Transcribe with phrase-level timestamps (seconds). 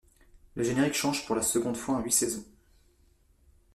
[0.55, 2.43] Le générique change pour la seconde fois en huit saisons.